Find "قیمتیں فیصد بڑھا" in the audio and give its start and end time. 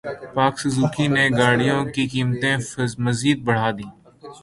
2.11-3.69